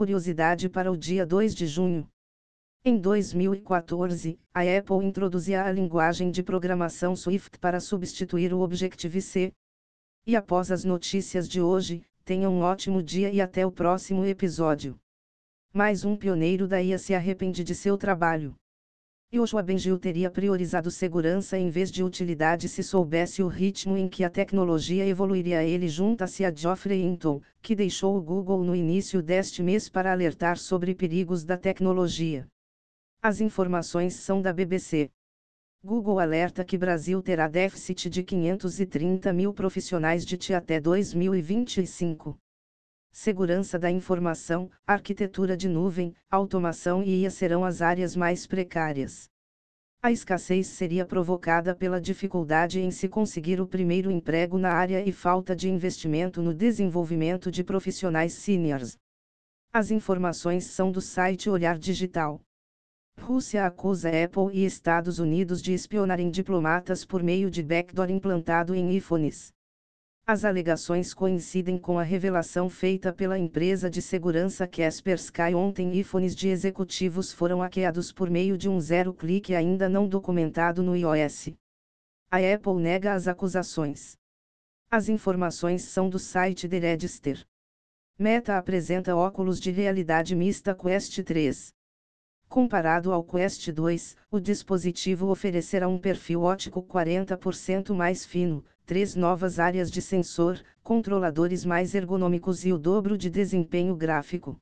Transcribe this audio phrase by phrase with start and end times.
[0.00, 2.08] curiosidade para o dia 2 de junho.
[2.82, 9.52] Em 2014, a Apple introduzia a linguagem de programação Swift para substituir o Objective-C.
[10.26, 14.98] E após as notícias de hoje, tenha um ótimo dia e até o próximo episódio.
[15.70, 18.54] Mais um pioneiro da IA se arrepende de seu trabalho.
[19.32, 24.24] Yoshua Bengio teria priorizado segurança em vez de utilidade se soubesse o ritmo em que
[24.24, 25.62] a tecnologia evoluiria.
[25.62, 30.58] Ele junta-se a Geoffrey Hinton, que deixou o Google no início deste mês para alertar
[30.58, 32.44] sobre perigos da tecnologia.
[33.22, 35.12] As informações são da BBC.
[35.80, 42.36] Google alerta que Brasil terá déficit de 530 mil profissionais de TI até 2025
[43.10, 49.28] segurança da informação, arquitetura de nuvem, automação e IA serão as áreas mais precárias.
[50.02, 55.12] A escassez seria provocada pela dificuldade em se conseguir o primeiro emprego na área e
[55.12, 58.96] falta de investimento no desenvolvimento de profissionais seniors.
[59.72, 62.40] As informações são do site Olhar Digital.
[63.20, 68.96] Rússia acusa Apple e Estados Unidos de espionarem diplomatas por meio de backdoor implantado em
[68.96, 69.52] iPhones.
[70.26, 76.48] As alegações coincidem com a revelação feita pela empresa de segurança Kaspersky ontem iPhones de
[76.48, 81.50] executivos foram hackeados por meio de um zero-clique ainda não documentado no iOS.
[82.30, 84.16] A Apple nega as acusações.
[84.88, 87.44] As informações são do site The Register.
[88.18, 91.72] Meta apresenta óculos de realidade mista Quest 3.
[92.48, 99.60] Comparado ao Quest 2, o dispositivo oferecerá um perfil óptico 40% mais fino, três novas
[99.60, 104.60] áreas de sensor, controladores mais ergonômicos e o dobro de desempenho gráfico.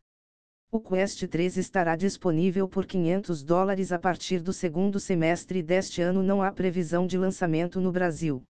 [0.70, 6.22] O Quest 3 estará disponível por 500 dólares a partir do segundo semestre deste ano.
[6.22, 8.42] Não há previsão de lançamento no Brasil.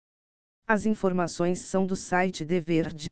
[0.67, 3.11] As informações são do site The Verde.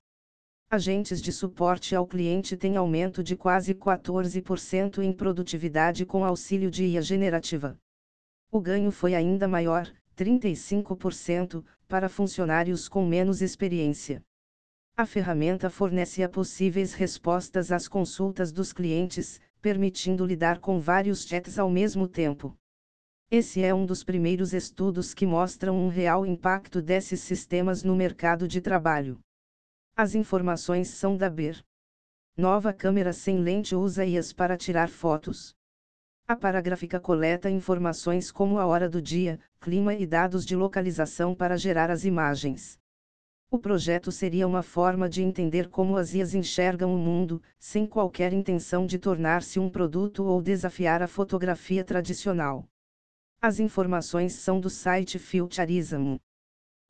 [0.71, 6.87] Agentes de suporte ao cliente têm aumento de quase 14% em produtividade com auxílio de
[6.87, 7.77] IA generativa.
[8.51, 14.23] O ganho foi ainda maior, 35%, para funcionários com menos experiência.
[14.97, 21.69] A ferramenta fornece possíveis respostas às consultas dos clientes, permitindo lidar com vários chats ao
[21.69, 22.57] mesmo tempo.
[23.31, 28.47] Esse é um dos primeiros estudos que mostram um real impacto desses sistemas no mercado
[28.47, 29.19] de trabalho.
[29.97, 31.61] As informações são da BER.
[32.37, 35.55] Nova câmera sem lente usa IAs para tirar fotos.
[36.27, 41.59] A paragráfica coleta informações como a hora do dia, clima e dados de localização para
[41.59, 42.79] gerar as imagens.
[43.51, 48.33] O projeto seria uma forma de entender como as IAs enxergam o mundo, sem qualquer
[48.33, 52.67] intenção de tornar-se um produto ou desafiar a fotografia tradicional.
[53.39, 56.17] As informações são do site Futurism.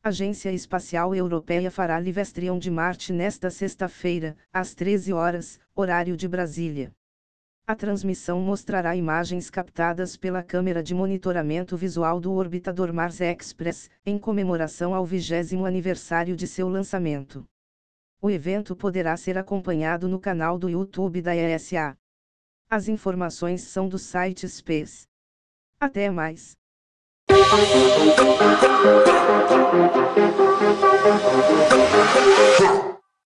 [0.00, 6.94] Agência Espacial Europeia fará Livestrião de Marte nesta sexta-feira, às 13 horas, horário de Brasília.
[7.66, 14.18] A transmissão mostrará imagens captadas pela câmera de monitoramento visual do orbitador Mars Express, em
[14.18, 17.42] comemoração ao 20 aniversário de seu lançamento.
[18.20, 21.96] O evento poderá ser acompanhado no canal do YouTube da ESA.
[22.68, 25.06] As informações são do site Space.
[25.80, 26.54] Até mais.